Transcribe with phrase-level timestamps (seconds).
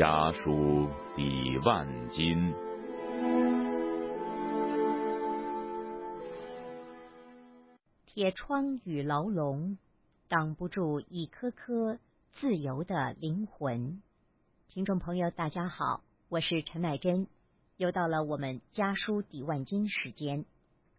[0.00, 2.54] 家书抵万金。
[8.06, 9.76] 铁窗与牢笼，
[10.26, 11.98] 挡不住一颗颗
[12.32, 14.00] 自由的灵魂。
[14.70, 17.26] 听众朋友，大家好，我是陈乃真，
[17.76, 20.46] 又到了我们家书抵万金时间。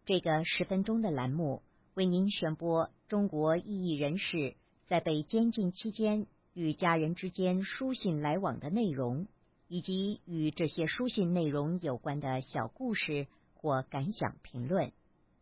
[0.04, 1.64] 这个十分钟的栏目，
[1.94, 4.54] 为您选播中国异议人士
[4.86, 6.28] 在被监禁期间。
[6.54, 9.26] 与家人之间书信来往的内容，
[9.68, 14.92] 以及与这些书信内容有关的小故事或感想评论。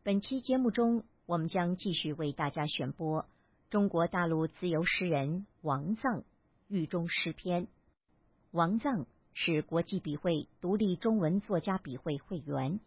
[0.04, 3.27] 本期节目中，我们将继续为大家选播
[3.70, 6.23] 中国大陆自由诗人王藏
[6.68, 7.66] 狱中诗篇。
[8.52, 12.79] 王藏是国际笔会独立中文作家笔会会员，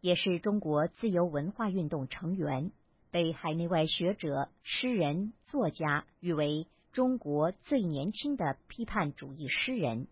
[0.00, 2.70] 也是中国自由文化运动成员，
[3.10, 6.68] 被海内外学者、诗人、作家誉为。
[6.92, 10.08] 中国最年轻的批判主义诗人，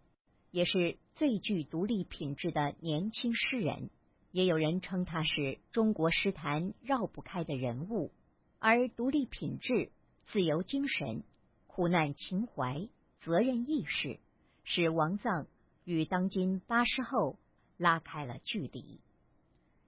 [0.51, 3.91] 也是最具独立品质的年轻诗人。
[4.33, 8.13] 也有人称他是中国诗坛绕不开的人物。
[8.59, 9.91] 而独立品质、
[10.25, 11.23] 自由精神、
[11.67, 14.19] 苦难情怀、责任意识，
[14.65, 15.47] 使王臧
[15.85, 17.39] 与当今八十后
[17.77, 19.01] 拉开了距离。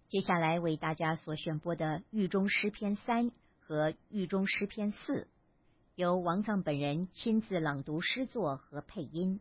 [0.09, 5.23] 接下来为大家所选播的《狱中诗篇三》和《狱中诗篇四》。
[5.95, 9.41] 由王臧本人亲自朗读诗作和配音，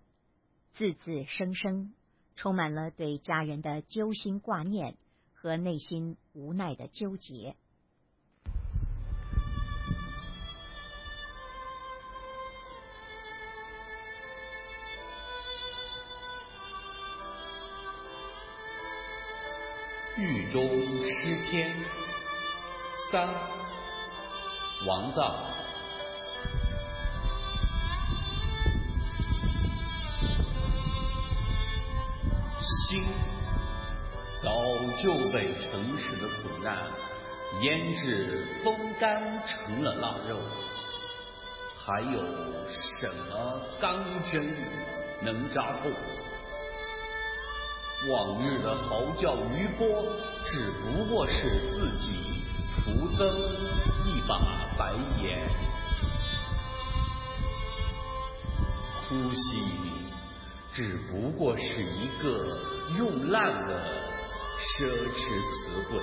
[0.73, 1.93] 字字声声
[2.35, 4.97] 充满了对家人的揪心挂念
[5.33, 7.55] 和内心无奈的纠结。
[20.17, 20.67] 狱中
[21.05, 21.73] 诗篇
[23.09, 23.25] 三，
[24.85, 25.60] 王臧。
[34.41, 34.49] 早
[34.97, 36.75] 就被城市的苦难
[37.61, 40.39] 腌制风干成了腊肉，
[41.77, 42.19] 还有
[42.65, 44.55] 什么钢针
[45.21, 45.91] 能扎破？
[48.09, 50.11] 往日的嚎叫余波，
[50.43, 51.37] 只不过是
[51.69, 52.43] 自己
[52.73, 53.27] 徒增
[54.07, 54.41] 一把
[54.75, 55.47] 白眼，
[59.07, 59.41] 呼吸。
[60.73, 62.57] 只不过是一个
[62.97, 63.83] 用烂的
[64.61, 65.99] 奢侈词汇。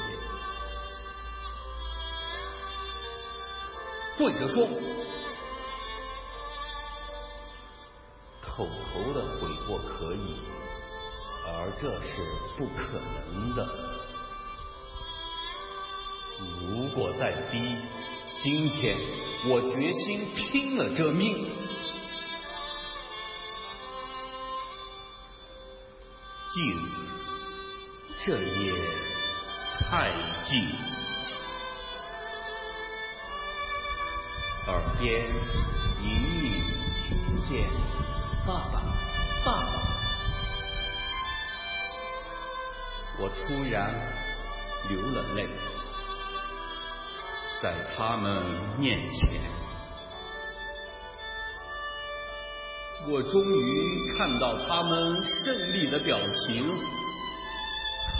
[4.17, 4.67] 跪着说，
[8.43, 10.41] 口头的悔过可以，
[11.47, 12.23] 而这是
[12.57, 13.65] 不可能的。
[16.61, 17.77] 如果再逼，
[18.41, 18.97] 今天
[19.47, 21.53] 我决心拼了这命。
[26.51, 26.89] 静，
[28.28, 28.75] 这夜
[29.72, 30.12] 太
[30.44, 30.69] 静，
[34.66, 35.25] 耳边
[36.03, 36.11] 隐
[36.44, 36.62] 隐
[36.94, 37.66] 听见
[38.47, 38.83] 爸爸，
[39.47, 39.72] 爸爸。
[43.19, 43.94] 我突然
[44.91, 45.49] 流了泪，
[47.62, 48.45] 在他们
[48.78, 49.41] 面前。
[53.09, 56.71] 我终于看到他们胜利的表情，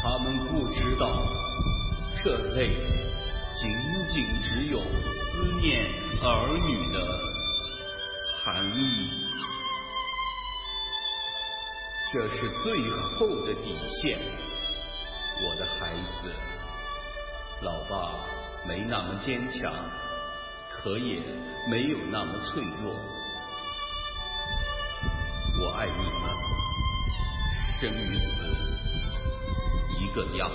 [0.01, 1.23] 他们不知道，
[2.23, 2.77] 这泪
[3.55, 3.71] 仅
[4.09, 5.91] 仅只有思念
[6.23, 7.21] 儿女的
[8.43, 9.11] 含义。
[12.13, 14.19] 这是最后的底线，
[15.43, 15.93] 我的孩
[16.23, 16.33] 子，
[17.61, 18.25] 老爸
[18.67, 19.75] 没那么坚强，
[20.71, 21.21] 可也
[21.69, 22.95] 没有那么脆弱。
[25.61, 26.31] 我爱你们，
[27.81, 28.27] 生与死
[30.19, 30.51] 怎样。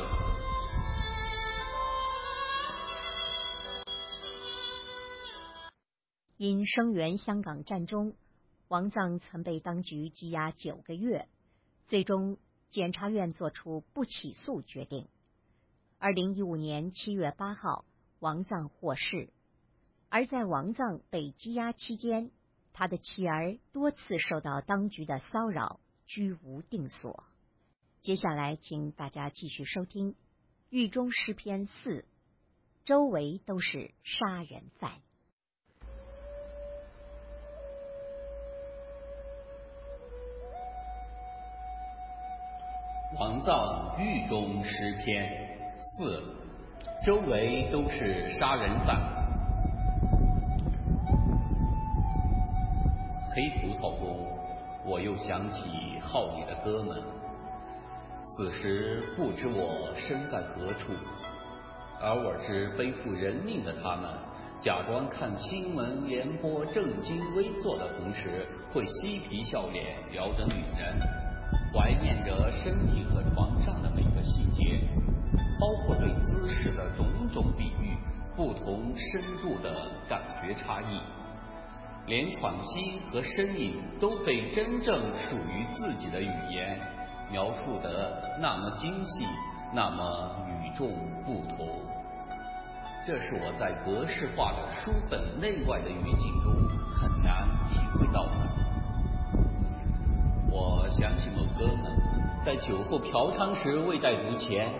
[6.35, 8.13] 因声援香港战中，
[8.67, 11.29] 王藏曾被当局羁押九个月，
[11.87, 12.37] 最终
[12.71, 15.07] 检察院作出不起诉决定。
[15.97, 17.85] 二零一五年七月八号，
[18.19, 19.29] 王藏获释。
[20.09, 22.31] 而在王藏被羁押期间，
[22.73, 27.23] 他的妻儿多次受到当局的骚扰，居无定所。
[28.03, 30.11] 接下来，请大家继续收听
[30.69, 32.01] 《狱中诗篇四》，
[32.83, 34.91] 周围都是杀人犯。
[43.17, 46.35] 王臧狱中诗篇四，
[47.05, 48.99] 周围都是杀人犯。
[53.33, 54.27] 黑葡萄中
[54.85, 55.61] 我又想起
[56.01, 57.22] 号里的哥们。
[58.23, 60.93] 此时不知我身在何处，
[61.99, 64.09] 而我知背负人命的他们，
[64.61, 70.97] 假装看新闻联播正襟危坐的同时，会嬉皮笑脸聊着女人，
[71.73, 74.79] 怀念着身体和床上的每个细节，
[75.59, 77.97] 包括对姿势的种种比喻，
[78.35, 80.99] 不同深度的感觉差异，
[82.07, 86.79] 连喘息和呻吟都被真正属于自己的语言。
[87.33, 89.25] 描述的那么精细，
[89.73, 90.91] 那么与众
[91.25, 91.67] 不同，
[93.03, 96.53] 这是我在格式化的书本内外的语境中
[96.91, 98.31] 很难体会到的。
[100.51, 101.91] 我想起某哥们
[102.45, 104.71] 在酒后嫖娼时未带足钱，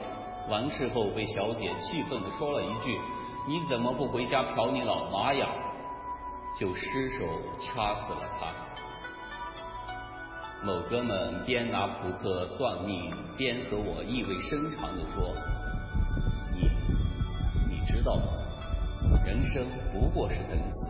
[0.48, 3.02] 完事后被小姐气愤地说了一句
[3.50, 5.48] ：“你怎么不回家嫖你老妈呀？”
[6.56, 7.26] 就失手
[7.60, 8.54] 掐死了他。
[10.66, 15.36] 某哥们边拿扑克算命，边和我意味深长地说
[16.56, 16.72] ：“你，
[17.70, 18.24] 你知道吗？
[19.26, 20.86] 人生不过是等死，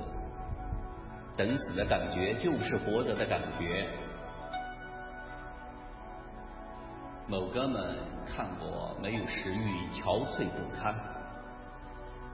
[1.35, 3.89] 等死的感觉就是活着的感觉。”
[7.25, 7.95] 某哥们
[8.27, 10.93] 看我没有食欲，憔悴不堪，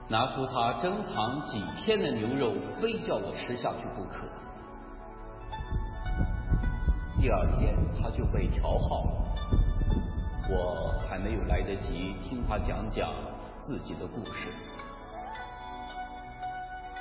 [0.08, 4.28] 拿出他珍藏几天的牛肉，非叫我吃下去不可。
[7.20, 9.12] 第二天他就被调号了，
[10.48, 13.12] 我还没有来得及听他讲讲
[13.58, 14.46] 自己的故事。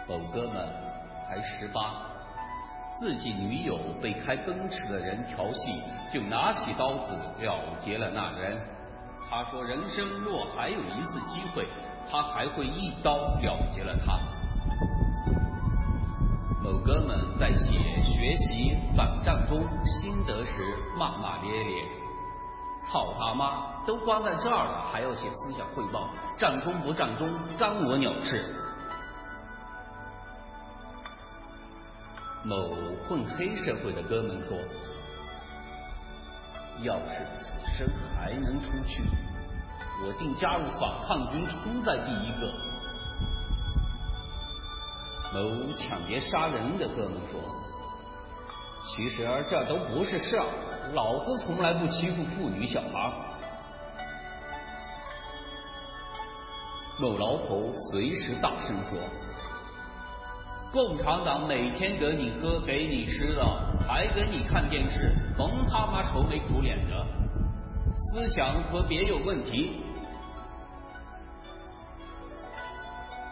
[0.09, 0.67] 某哥们
[1.15, 2.03] 才十八，
[2.99, 5.81] 自己女友被开奔驰的人调戏，
[6.11, 8.59] 就拿起刀子了结了那人。
[9.29, 11.65] 他说：“人生若还有一次机会，
[12.11, 14.19] 他还会一刀了结了他。”
[16.69, 17.71] 有哥们在写
[18.03, 20.53] 学习反战中心得时
[20.95, 21.83] 骂骂咧咧
[22.85, 26.11] ：“操他妈，都关在这儿了，还要写思想汇报？
[26.37, 27.27] 战中不战中，
[27.57, 28.55] 干我鸟事！”
[32.45, 32.55] 某
[33.07, 34.55] 混黑社会的哥们说
[36.85, 39.01] ：“要是此生还能出去，
[40.05, 42.47] 我定加入反抗军，冲在第一个。”
[45.31, 47.39] 某抢劫杀人的哥们说
[48.81, 50.45] ：“其实这都不是事儿，
[50.93, 53.13] 老子从来不欺负妇女小孩。”
[56.99, 58.97] 某老头随时大声说
[60.73, 63.45] ：“共产党每天给你喝，给你吃的，
[63.87, 67.05] 还给你看电视，甭他妈愁眉苦脸的，
[67.93, 69.83] 思想可别有问题。”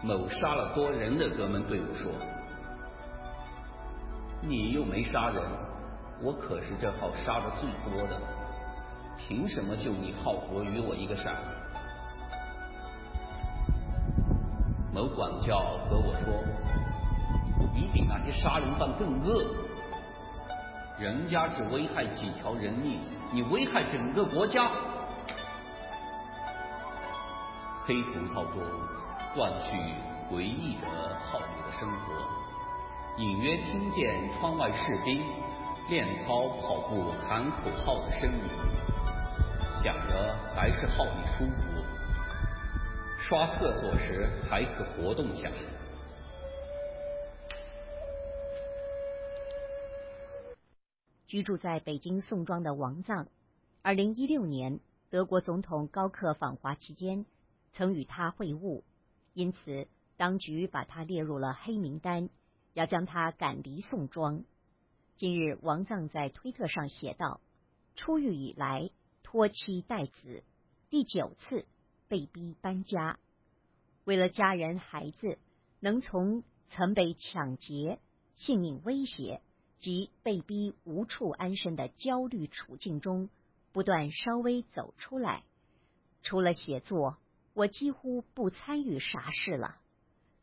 [0.07, 2.09] 某杀了多人的哥们对我说
[4.39, 5.43] ：“你又没杀人，
[6.21, 8.17] 我可是这号杀的最多的，
[9.17, 11.35] 凭什么就你好活与我一个闪？”
[14.95, 15.59] 某管教
[15.89, 16.33] 和我说
[17.75, 19.43] ：“你比那些杀人犯更恶，
[20.97, 23.01] 人家只危害几条人命，
[23.33, 24.69] 你危害整个国家。”
[27.85, 28.61] 黑葡萄中。
[29.37, 29.77] 断续
[30.27, 30.87] 回忆着
[31.19, 35.21] 号里的生活，隐约听见窗外士兵
[35.89, 38.49] 练操跑步喊口号的声音，
[39.79, 41.83] 想着还是号里舒服，
[43.19, 45.47] 刷厕所时还可活动下。
[51.27, 53.27] 居住在北京宋庄的王藏，
[53.83, 54.79] 二零一六年
[55.11, 57.27] 德国总统高克访华期间，
[57.71, 58.81] 曾与他会晤。
[59.37, 62.31] 因此，当局把他列入了黑名单，
[62.73, 64.43] 要将他赶离宋庄。
[65.15, 67.39] 近日，王藏在推特上写道
[67.93, 68.89] ：“出狱以来，
[69.21, 70.43] 拖妻带子，
[70.89, 71.67] 第九次
[72.07, 73.19] 被逼搬家。
[74.05, 75.37] 为了家人孩子
[75.79, 77.99] 能从曾被抢劫、
[78.37, 79.43] 性命威胁
[79.77, 83.29] 及被逼无处安身的焦虑处境中，
[83.71, 85.43] 不断稍微走出来，
[86.23, 87.17] 除了写作。”
[87.57, 89.77] 我几乎不参与啥事了，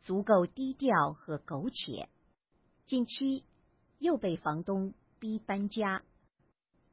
[0.01, 2.09] 足够低调和苟且。
[2.87, 3.45] 近期
[4.01, 6.03] 又被房东逼搬家，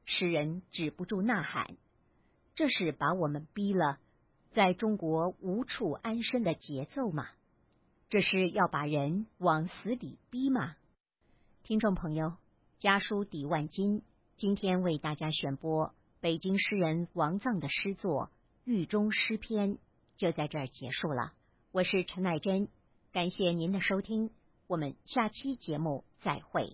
[0.04, 1.76] 使人止不住呐喊：
[2.54, 3.98] 这是把我们逼了，
[4.52, 7.26] 在中国无处安身的节奏吗？
[8.08, 10.76] 这是要把人往死里逼吗？
[11.64, 12.34] 听众朋友，
[12.78, 14.04] 家书抵万金，
[14.36, 18.26] 今天为大家选播北京诗人王藏的诗作
[18.62, 19.70] 《狱中诗篇》。
[20.22, 21.32] 就在这儿结束了。
[21.72, 22.68] 我是陈爱珍，
[23.10, 24.30] 感谢您的收听，
[24.68, 26.70] 我们下期节目再会。